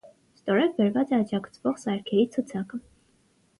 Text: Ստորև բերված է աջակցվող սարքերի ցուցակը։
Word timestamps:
Ստորև 0.37 0.71
բերված 0.77 1.13
է 1.13 1.17
աջակցվող 1.19 1.79
սարքերի 1.83 2.25
ցուցակը։ 2.39 2.83